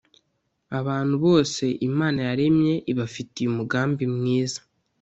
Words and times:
abantu 0.79 1.15
bose 1.25 1.63
imana 1.89 2.19
yaremye 2.27 2.73
ibafitiye 2.91 3.47
umugambi 3.49 4.03
mwiza 4.15 4.61